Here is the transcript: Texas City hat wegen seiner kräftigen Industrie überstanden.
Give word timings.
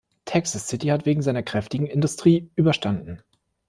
Texas 0.25 0.65
City 0.67 0.87
hat 0.87 1.05
wegen 1.05 1.21
seiner 1.21 1.43
kräftigen 1.43 1.85
Industrie 1.85 2.49
überstanden. 2.55 3.21